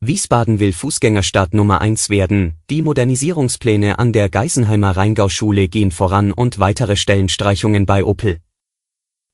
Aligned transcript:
Wiesbaden 0.00 0.60
will 0.60 0.72
Fußgängerstadt 0.72 1.54
Nummer 1.54 1.80
1 1.80 2.08
werden, 2.08 2.54
die 2.70 2.82
Modernisierungspläne 2.82 3.98
an 3.98 4.12
der 4.12 4.28
Geisenheimer 4.28 4.96
Rheingauschule 4.96 5.66
gehen 5.66 5.90
voran 5.90 6.30
und 6.30 6.60
weitere 6.60 6.94
Stellenstreichungen 6.94 7.84
bei 7.84 8.04
Opel. 8.04 8.38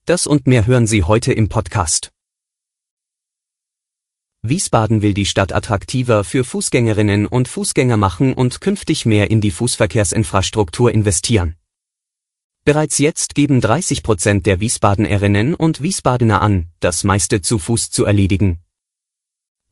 Das 0.07 0.27
und 0.27 0.47
mehr 0.47 0.67
hören 0.67 0.87
Sie 0.87 1.03
heute 1.03 1.35
im 1.35 1.51
Podcast. 1.51 2.13
Wiesbaden 4.41 5.03
will 5.03 5.13
die 5.13 5.27
Stadt 5.27 5.53
attraktiver 5.53 6.25
für 6.25 6.45
Fußgängerinnen 6.45 7.27
und 7.27 7.47
Fußgänger 7.47 7.99
machen 7.99 8.33
und 8.33 8.63
künftig 8.63 9.05
mehr 9.05 9.31
in 9.31 9.43
die 9.43 9.51
Fußverkehrsinfrastruktur 9.51 10.91
investieren. 10.91 11.57
Bereits 12.65 12.97
jetzt 12.97 13.35
geben 13.35 13.61
30 13.61 14.03
Prozent 14.03 14.47
der 14.47 14.61
Wiesbadenerinnen 14.61 15.55
und 15.55 15.83
Wiesbadener 15.83 16.41
an, 16.41 16.71
das 16.81 17.05
meiste 17.05 17.43
zu 17.43 17.59
Fuß 17.59 17.91
zu 17.91 18.07
erledigen. 18.07 18.64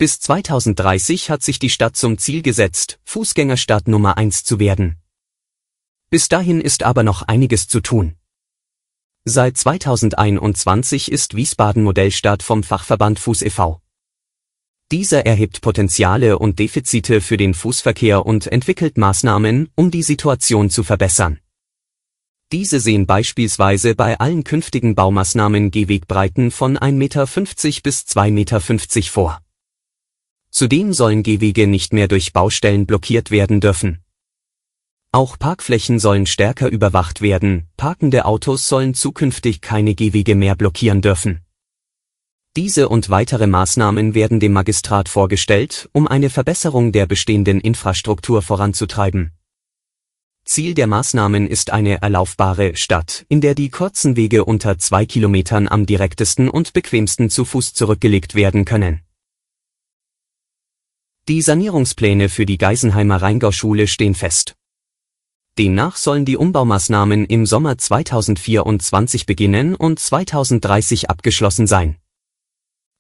Bis 0.02 0.19
2030 0.19 1.30
hat 1.30 1.45
sich 1.45 1.61
die 1.61 1.70
Stadt 1.70 1.95
zum 1.95 2.19
Ziel 2.19 2.43
gesetzt, 2.43 2.98
Fußgängerstadt 3.05 3.87
Nummer 3.87 4.16
1 4.19 4.43
zu 4.43 4.59
werden. 4.59 4.97
Bis 6.10 6.29
dahin 6.29 6.60
ist 6.60 6.82
aber 6.82 7.04
noch 7.04 7.23
einiges 7.23 7.68
zu 7.68 7.79
tun. 7.79 8.16
Seit 9.24 9.57
2021 9.57 11.12
ist 11.12 11.37
Wiesbaden 11.37 11.85
Modellstadt 11.85 12.43
vom 12.43 12.65
Fachverband 12.65 13.21
Fuß 13.21 13.43
e.V. 13.43 13.80
Dieser 14.90 15.24
erhebt 15.24 15.60
Potenziale 15.60 16.37
und 16.37 16.59
Defizite 16.59 17.21
für 17.21 17.37
den 17.37 17.55
Fußverkehr 17.55 18.27
und 18.27 18.49
entwickelt 18.49 18.99
Maßnahmen, 18.99 19.71
um 19.77 19.93
die 19.93 20.02
Situation 20.02 20.68
zu 20.68 20.82
verbessern. 20.82 21.38
Diese 22.51 22.80
sehen 22.80 23.07
beispielsweise 23.07 23.95
bei 23.95 24.18
allen 24.18 24.43
künftigen 24.43 24.96
Baumaßnahmen 24.96 25.71
Gehwegbreiten 25.71 26.51
von 26.51 26.77
1,50 26.77 26.90
Meter 26.90 27.27
bis 27.84 28.01
2,50 28.01 28.30
Meter 28.32 28.60
vor. 29.09 29.43
Zudem 30.53 30.93
sollen 30.93 31.23
Gehwege 31.23 31.67
nicht 31.67 31.95
mehr 31.95 32.09
durch 32.09 32.35
Baustellen 32.35 32.85
blockiert 32.87 33.31
werden 33.31 33.61
dürfen. 33.61 34.05
Auch 35.11 35.39
Parkflächen 35.39 35.99
sollen 35.99 36.27
stärker 36.27 36.69
überwacht 36.69 37.23
werden, 37.23 37.69
parkende 37.79 38.27
Autos 38.27 38.69
sollen 38.69 38.93
zukünftig 38.93 39.63
keine 39.63 39.95
Gehwege 39.95 40.35
mehr 40.35 40.55
blockieren 40.55 41.01
dürfen. 41.01 41.41
Diese 42.55 42.91
und 42.91 43.09
weitere 43.09 43.47
Maßnahmen 43.47 44.15
werden 44.15 44.41
dem 44.41 44.53
Magistrat 44.53 45.09
vorgestellt, 45.09 45.89
um 45.93 46.07
eine 46.07 46.29
Verbesserung 46.29 46.93
der 46.93 47.07
bestehenden 47.07 47.59
Infrastruktur 47.59 48.43
voranzutreiben. 48.43 49.33
Ziel 50.45 50.75
der 50.75 50.87
Maßnahmen 50.87 51.47
ist 51.47 51.71
eine 51.71 52.03
erlaufbare 52.03 52.77
Stadt, 52.77 53.25
in 53.30 53.41
der 53.41 53.55
die 53.55 53.71
kurzen 53.71 54.17
Wege 54.17 54.45
unter 54.45 54.77
zwei 54.77 55.07
Kilometern 55.07 55.67
am 55.67 55.87
direktesten 55.87 56.51
und 56.51 56.75
bequemsten 56.75 57.30
zu 57.30 57.47
Fuß 57.47 57.73
zurückgelegt 57.73 58.35
werden 58.35 58.67
können. 58.67 59.01
Die 61.28 61.40
Sanierungspläne 61.40 62.28
für 62.28 62.46
die 62.46 62.59
Geisenheimer 62.59 63.23
Rheingauschule 63.23 63.87
stehen 63.87 64.16
fest. 64.16 64.56
Demnach 65.56 65.97
sollen 65.97 66.25
die 66.25 66.37
Umbaumaßnahmen 66.37 67.26
im 67.26 67.47
Sommer 67.47 67.78
2024 67.78 69.25
beginnen 69.25 69.76
und 69.76 70.00
2030 70.00 71.11
abgeschlossen 71.11 71.69
sein. 71.69 71.99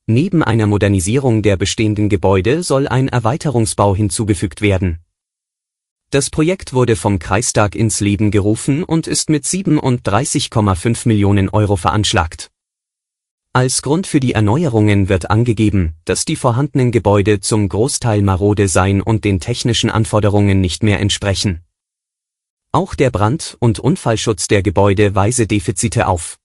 Neben 0.06 0.44
einer 0.44 0.68
Modernisierung 0.68 1.42
der 1.42 1.56
bestehenden 1.56 2.08
Gebäude 2.08 2.62
soll 2.62 2.86
ein 2.86 3.08
Erweiterungsbau 3.08 3.96
hinzugefügt 3.96 4.60
werden. 4.60 5.00
Das 6.10 6.30
Projekt 6.30 6.74
wurde 6.74 6.94
vom 6.94 7.18
Kreistag 7.18 7.74
ins 7.74 7.98
Leben 7.98 8.30
gerufen 8.30 8.84
und 8.84 9.08
ist 9.08 9.30
mit 9.30 9.46
37,5 9.46 11.08
Millionen 11.08 11.48
Euro 11.48 11.74
veranschlagt. 11.74 12.52
Als 13.54 13.82
Grund 13.82 14.06
für 14.06 14.18
die 14.18 14.32
Erneuerungen 14.32 15.10
wird 15.10 15.30
angegeben, 15.30 15.94
dass 16.06 16.24
die 16.24 16.36
vorhandenen 16.36 16.90
Gebäude 16.90 17.40
zum 17.40 17.68
Großteil 17.68 18.22
marode 18.22 18.66
seien 18.66 19.02
und 19.02 19.26
den 19.26 19.40
technischen 19.40 19.90
Anforderungen 19.90 20.62
nicht 20.62 20.82
mehr 20.82 21.00
entsprechen. 21.00 21.60
Auch 22.72 22.94
der 22.94 23.10
Brand- 23.10 23.58
und 23.60 23.78
Unfallschutz 23.78 24.48
der 24.48 24.62
Gebäude 24.62 25.14
weise 25.14 25.46
Defizite 25.46 26.06
auf. 26.06 26.38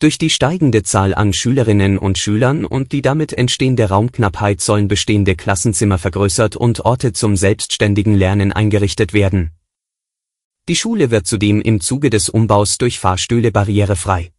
Durch 0.00 0.18
die 0.18 0.28
steigende 0.28 0.82
Zahl 0.82 1.14
an 1.14 1.32
Schülerinnen 1.32 1.96
und 1.96 2.18
Schülern 2.18 2.66
und 2.66 2.92
die 2.92 3.00
damit 3.00 3.32
entstehende 3.32 3.88
Raumknappheit 3.88 4.60
sollen 4.60 4.88
bestehende 4.88 5.34
Klassenzimmer 5.34 5.96
vergrößert 5.96 6.56
und 6.56 6.80
Orte 6.80 7.14
zum 7.14 7.36
selbstständigen 7.36 8.14
Lernen 8.14 8.52
eingerichtet 8.52 9.14
werden. 9.14 9.52
Die 10.68 10.76
Schule 10.76 11.10
wird 11.10 11.26
zudem 11.26 11.62
im 11.62 11.80
Zuge 11.80 12.10
des 12.10 12.28
Umbaus 12.28 12.76
durch 12.76 12.98
Fahrstühle 12.98 13.50
barrierefrei. 13.50 14.30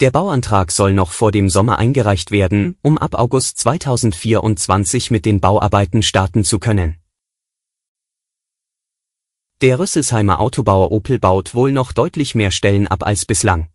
Der 0.00 0.10
Bauantrag 0.10 0.72
soll 0.72 0.94
noch 0.94 1.12
vor 1.12 1.30
dem 1.30 1.50
Sommer 1.50 1.78
eingereicht 1.78 2.30
werden, 2.30 2.78
um 2.80 2.96
ab 2.96 3.14
August 3.14 3.58
2024 3.58 5.10
mit 5.10 5.26
den 5.26 5.40
Bauarbeiten 5.40 6.02
starten 6.02 6.42
zu 6.42 6.58
können. 6.58 6.96
Der 9.60 9.78
Rüsselsheimer 9.78 10.40
Autobauer 10.40 10.90
Opel 10.90 11.18
baut 11.18 11.54
wohl 11.54 11.70
noch 11.70 11.92
deutlich 11.92 12.34
mehr 12.34 12.50
Stellen 12.50 12.86
ab 12.86 13.06
als 13.06 13.26
bislang. 13.26 13.68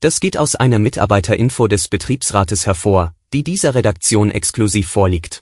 Das 0.00 0.18
geht 0.18 0.36
aus 0.36 0.56
einer 0.56 0.80
Mitarbeiterinfo 0.80 1.68
des 1.68 1.86
Betriebsrates 1.86 2.66
hervor, 2.66 3.14
die 3.32 3.44
dieser 3.44 3.76
Redaktion 3.76 4.32
exklusiv 4.32 4.88
vorliegt. 4.88 5.41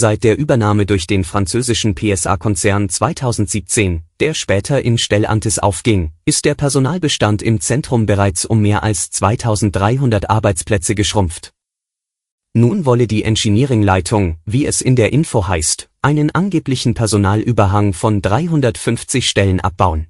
Seit 0.00 0.22
der 0.22 0.38
Übernahme 0.38 0.86
durch 0.86 1.08
den 1.08 1.24
französischen 1.24 1.96
PSA-Konzern 1.96 2.88
2017, 2.88 4.04
der 4.20 4.32
später 4.32 4.80
in 4.80 4.96
Stellantis 4.96 5.58
aufging, 5.58 6.12
ist 6.24 6.44
der 6.44 6.54
Personalbestand 6.54 7.42
im 7.42 7.60
Zentrum 7.60 8.06
bereits 8.06 8.44
um 8.44 8.60
mehr 8.60 8.84
als 8.84 9.10
2300 9.10 10.30
Arbeitsplätze 10.30 10.94
geschrumpft. 10.94 11.52
Nun 12.54 12.84
wolle 12.84 13.08
die 13.08 13.24
Engineering-Leitung, 13.24 14.36
wie 14.44 14.66
es 14.66 14.82
in 14.82 14.94
der 14.94 15.12
Info 15.12 15.48
heißt, 15.48 15.90
einen 16.00 16.30
angeblichen 16.30 16.94
Personalüberhang 16.94 17.92
von 17.92 18.22
350 18.22 19.28
Stellen 19.28 19.58
abbauen. 19.58 20.06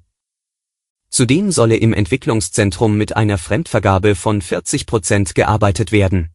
Zudem 1.09 1.49
solle 1.49 1.77
im 1.77 1.93
Entwicklungszentrum 1.93 2.95
mit 2.95 3.17
einer 3.17 3.39
Fremdvergabe 3.39 4.13
von 4.13 4.43
40 4.43 4.85
Prozent 4.85 5.33
gearbeitet 5.33 5.91
werden. 5.91 6.29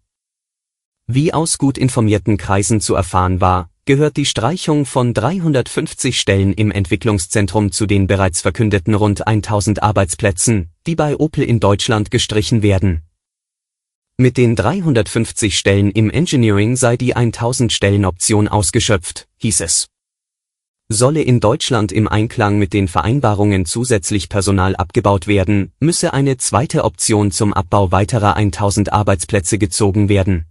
Wie 1.06 1.34
aus 1.34 1.58
gut 1.58 1.76
informierten 1.76 2.38
Kreisen 2.38 2.80
zu 2.80 2.94
erfahren 2.94 3.42
war, 3.42 3.68
gehört 3.84 4.16
die 4.16 4.24
Streichung 4.24 4.86
von 4.86 5.12
350 5.12 6.18
Stellen 6.18 6.54
im 6.54 6.70
Entwicklungszentrum 6.70 7.72
zu 7.72 7.84
den 7.84 8.06
bereits 8.06 8.40
verkündeten 8.40 8.94
rund 8.94 9.26
1000 9.26 9.82
Arbeitsplätzen, 9.82 10.70
die 10.86 10.94
bei 10.96 11.14
Opel 11.18 11.44
in 11.44 11.60
Deutschland 11.60 12.10
gestrichen 12.10 12.62
werden. 12.62 13.02
Mit 14.16 14.38
den 14.38 14.56
350 14.56 15.58
Stellen 15.58 15.90
im 15.90 16.08
Engineering 16.08 16.74
sei 16.74 16.96
die 16.96 17.14
1000 17.14 17.70
Stellenoption 17.70 18.48
ausgeschöpft, 18.48 19.28
hieß 19.36 19.60
es. 19.60 19.88
Solle 20.88 21.20
in 21.20 21.38
Deutschland 21.38 21.92
im 21.92 22.08
Einklang 22.08 22.58
mit 22.58 22.72
den 22.72 22.88
Vereinbarungen 22.88 23.66
zusätzlich 23.66 24.30
Personal 24.30 24.74
abgebaut 24.74 25.26
werden, 25.26 25.70
müsse 25.80 26.14
eine 26.14 26.38
zweite 26.38 26.82
Option 26.84 27.30
zum 27.30 27.52
Abbau 27.52 27.92
weiterer 27.92 28.36
1000 28.36 28.90
Arbeitsplätze 28.90 29.58
gezogen 29.58 30.08
werden 30.08 30.46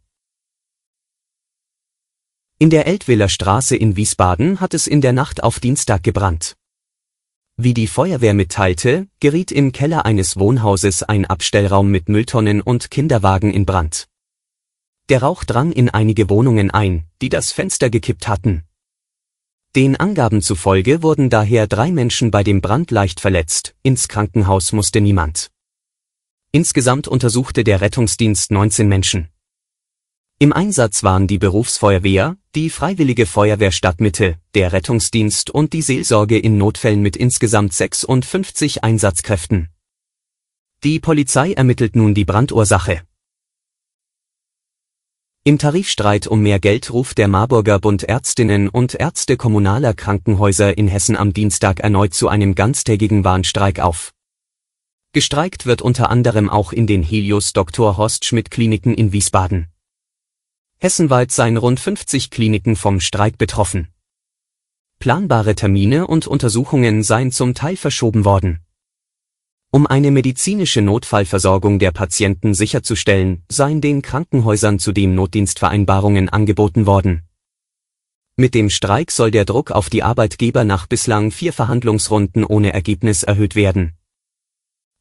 in 2.63 2.69
der 2.69 2.87
Eltwiller 2.87 3.27
Straße 3.27 3.75
in 3.75 3.97
Wiesbaden 3.97 4.61
hat 4.61 4.73
es 4.73 4.87
in 4.87 5.01
der 5.01 5.11
Nacht 5.11 5.43
auf 5.43 5.59
Dienstag 5.59 6.01
gebrannt. 6.01 6.55
Wie 7.57 7.73
die 7.73 7.87
Feuerwehr 7.87 8.33
mitteilte, 8.33 9.09
geriet 9.19 9.51
im 9.51 9.73
Keller 9.73 10.05
eines 10.05 10.37
Wohnhauses 10.39 11.03
ein 11.03 11.25
Abstellraum 11.25 11.91
mit 11.91 12.07
Mülltonnen 12.07 12.61
und 12.61 12.89
Kinderwagen 12.89 13.51
in 13.51 13.65
Brand. 13.65 14.07
Der 15.09 15.23
Rauch 15.23 15.43
drang 15.43 15.73
in 15.73 15.89
einige 15.89 16.29
Wohnungen 16.29 16.71
ein, 16.71 17.03
die 17.21 17.27
das 17.27 17.51
Fenster 17.51 17.89
gekippt 17.89 18.29
hatten. 18.29 18.63
Den 19.75 19.97
Angaben 19.97 20.41
zufolge 20.41 21.03
wurden 21.03 21.29
daher 21.29 21.67
drei 21.67 21.91
Menschen 21.91 22.31
bei 22.31 22.45
dem 22.45 22.61
Brand 22.61 22.91
leicht 22.91 23.19
verletzt, 23.19 23.75
ins 23.83 24.07
Krankenhaus 24.07 24.71
musste 24.71 25.01
niemand. 25.01 25.51
Insgesamt 26.53 27.09
untersuchte 27.09 27.65
der 27.65 27.81
Rettungsdienst 27.81 28.51
19 28.51 28.87
Menschen. 28.87 29.32
Im 30.43 30.51
Einsatz 30.51 31.03
waren 31.03 31.25
die 31.25 31.37
Berufsfeuerwehr, 31.37 32.35
die 32.53 32.69
Freiwillige 32.69 33.25
Feuerwehr 33.25 33.71
Stadtmitte, 33.71 34.35
der 34.55 34.73
Rettungsdienst 34.73 35.49
und 35.49 35.71
die 35.71 35.81
Seelsorge 35.81 36.37
in 36.37 36.57
Notfällen 36.57 37.01
mit 37.01 37.15
insgesamt 37.15 37.71
56 37.71 38.83
Einsatzkräften. 38.83 39.69
Die 40.83 40.99
Polizei 40.99 41.53
ermittelt 41.53 41.95
nun 41.95 42.13
die 42.13 42.25
Brandursache. 42.25 43.03
Im 45.45 45.59
Tarifstreit 45.59 46.27
um 46.27 46.41
mehr 46.41 46.59
Geld 46.59 46.91
ruft 46.91 47.19
der 47.19 47.29
Marburger 47.29 47.79
Bund 47.79 48.03
Ärztinnen 48.03 48.67
und 48.67 48.95
Ärzte 48.95 49.37
kommunaler 49.37 49.93
Krankenhäuser 49.93 50.77
in 50.77 50.89
Hessen 50.89 51.15
am 51.15 51.31
Dienstag 51.31 51.79
erneut 51.79 52.13
zu 52.13 52.27
einem 52.27 52.53
ganztägigen 52.53 53.23
Warnstreik 53.23 53.79
auf. 53.79 54.11
Gestreikt 55.13 55.65
wird 55.65 55.81
unter 55.81 56.09
anderem 56.09 56.49
auch 56.49 56.73
in 56.73 56.85
den 56.85 57.01
Helios 57.01 57.53
Dr. 57.53 57.95
Horst 57.95 58.25
Schmidt 58.25 58.51
Kliniken 58.51 58.93
in 58.93 59.13
Wiesbaden. 59.13 59.72
Hessenweit 60.83 61.31
seien 61.31 61.55
rund 61.55 61.79
50 61.79 62.29
Kliniken 62.29 62.75
vom 62.75 62.99
Streik 62.99 63.37
betroffen. 63.37 63.87
Planbare 64.99 65.55
Termine 65.55 66.07
und 66.07 66.27
Untersuchungen 66.27 67.03
seien 67.03 67.31
zum 67.31 67.53
Teil 67.53 67.77
verschoben 67.77 68.25
worden. 68.25 68.59
Um 69.71 69.87
eine 69.87 70.11
medizinische 70.11 70.81
Notfallversorgung 70.81 71.79
der 71.79 71.91
Patienten 71.91 72.53
sicherzustellen, 72.53 73.43
seien 73.49 73.79
den 73.79 74.01
Krankenhäusern 74.01 74.77
zudem 74.77 75.15
Notdienstvereinbarungen 75.15 76.27
angeboten 76.27 76.85
worden. 76.85 77.29
Mit 78.35 78.53
dem 78.53 78.69
Streik 78.69 79.11
soll 79.11 79.31
der 79.31 79.45
Druck 79.45 79.71
auf 79.71 79.89
die 79.89 80.03
Arbeitgeber 80.03 80.65
nach 80.65 80.87
bislang 80.87 81.31
vier 81.31 81.53
Verhandlungsrunden 81.53 82.43
ohne 82.43 82.73
Ergebnis 82.73 83.23
erhöht 83.23 83.55
werden. 83.55 83.93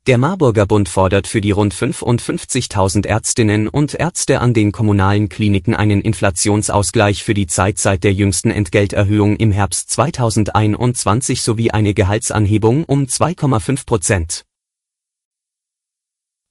Der 0.09 0.19
Marburger 0.19 0.67
Bund 0.67 0.89
fordert 0.89 1.29
für 1.29 1.41
die 1.41 1.53
rund 1.53 1.73
55.000 1.73 3.07
Ärztinnen 3.07 3.69
und 3.69 3.95
Ärzte 3.95 4.41
an 4.41 4.53
den 4.53 4.73
kommunalen 4.73 5.29
Kliniken 5.29 5.77
einen 5.77 6.01
Inflationsausgleich 6.01 7.23
für 7.23 7.35
die 7.35 7.47
Zeit 7.47 7.79
seit 7.79 8.03
der 8.03 8.13
jüngsten 8.13 8.51
Entgelterhöhung 8.51 9.37
im 9.37 9.53
Herbst 9.53 9.91
2021 9.91 11.43
sowie 11.43 11.71
eine 11.71 11.95
Gehaltsanhebung 11.95 12.83
um 12.83 13.05
2,5 13.05 13.87
Prozent. 13.87 14.45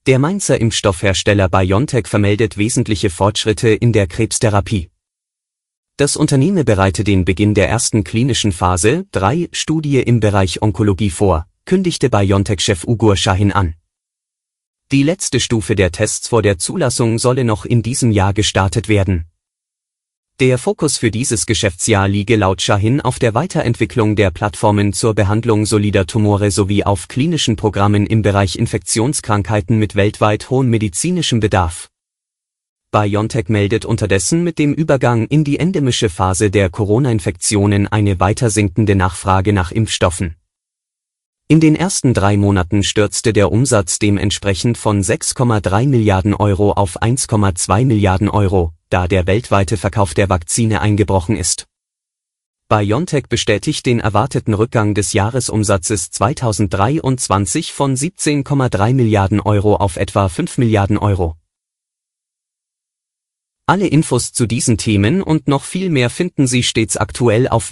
Der 0.07 0.17
Mainzer 0.17 0.61
Impfstoffhersteller 0.61 1.49
BioNTech 1.49 2.07
vermeldet 2.07 2.57
wesentliche 2.57 3.09
Fortschritte 3.09 3.67
in 3.67 3.91
der 3.91 4.07
Krebstherapie. 4.07 4.91
Das 5.97 6.15
Unternehmen 6.15 6.63
bereite 6.63 7.03
den 7.03 7.25
Beginn 7.25 7.53
der 7.53 7.67
ersten 7.67 8.05
klinischen 8.05 8.53
Phase 8.53 9.07
3 9.11 9.49
Studie 9.51 9.99
im 9.99 10.21
Bereich 10.21 10.61
Onkologie 10.61 11.09
vor, 11.09 11.47
kündigte 11.71 12.09
BioNTech-Chef 12.09 12.83
Ugur 12.83 13.15
Shahin 13.15 13.53
an. 13.53 13.75
Die 14.91 15.03
letzte 15.03 15.39
Stufe 15.39 15.73
der 15.73 15.93
Tests 15.93 16.27
vor 16.27 16.41
der 16.41 16.57
Zulassung 16.57 17.17
solle 17.17 17.45
noch 17.45 17.63
in 17.63 17.81
diesem 17.81 18.11
Jahr 18.11 18.33
gestartet 18.33 18.89
werden 18.89 19.31
der 20.41 20.57
Fokus 20.57 20.97
für 20.97 21.11
dieses 21.11 21.45
Geschäftsjahr 21.45 22.07
liege 22.07 22.35
laut 22.35 22.63
Shahin 22.63 22.99
auf 22.99 23.19
der 23.19 23.35
Weiterentwicklung 23.35 24.15
der 24.15 24.31
Plattformen 24.31 24.91
zur 24.91 25.13
Behandlung 25.13 25.67
solider 25.67 26.07
Tumore 26.07 26.49
sowie 26.49 26.83
auf 26.83 27.07
klinischen 27.07 27.55
Programmen 27.55 28.07
im 28.07 28.23
Bereich 28.23 28.57
Infektionskrankheiten 28.57 29.77
mit 29.77 29.95
weltweit 29.95 30.49
hohem 30.49 30.71
medizinischem 30.71 31.41
Bedarf. 31.41 31.89
BioNTech 32.89 33.49
meldet 33.49 33.85
unterdessen 33.85 34.43
mit 34.43 34.57
dem 34.57 34.73
Übergang 34.73 35.27
in 35.27 35.43
die 35.43 35.59
endemische 35.59 36.09
Phase 36.09 36.49
der 36.49 36.71
Corona-Infektionen 36.71 37.87
eine 37.87 38.19
weiter 38.19 38.49
sinkende 38.49 38.95
Nachfrage 38.95 39.53
nach 39.53 39.71
Impfstoffen. 39.71 40.40
In 41.51 41.59
den 41.59 41.75
ersten 41.75 42.13
drei 42.13 42.37
Monaten 42.37 42.81
stürzte 42.81 43.33
der 43.33 43.51
Umsatz 43.51 43.99
dementsprechend 43.99 44.77
von 44.77 45.01
6,3 45.01 45.85
Milliarden 45.85 46.33
Euro 46.33 46.71
auf 46.71 47.01
1,2 47.01 47.83
Milliarden 47.83 48.29
Euro, 48.29 48.71
da 48.87 49.09
der 49.09 49.27
weltweite 49.27 49.75
Verkauf 49.75 50.13
der 50.13 50.29
Vakzine 50.29 50.79
eingebrochen 50.79 51.35
ist. 51.35 51.67
BioNTech 52.69 53.27
bestätigt 53.27 53.85
den 53.85 53.99
erwarteten 53.99 54.53
Rückgang 54.53 54.93
des 54.93 55.11
Jahresumsatzes 55.11 56.11
2023 56.11 57.73
von 57.73 57.97
17,3 57.97 58.93
Milliarden 58.93 59.41
Euro 59.41 59.75
auf 59.75 59.97
etwa 59.97 60.29
5 60.29 60.57
Milliarden 60.57 60.97
Euro. 60.97 61.35
Alle 63.65 63.87
Infos 63.87 64.31
zu 64.31 64.47
diesen 64.47 64.77
Themen 64.77 65.21
und 65.21 65.49
noch 65.49 65.65
viel 65.65 65.89
mehr 65.89 66.09
finden 66.09 66.47
Sie 66.47 66.63
stets 66.63 66.95
aktuell 66.95 67.49
auf 67.49 67.71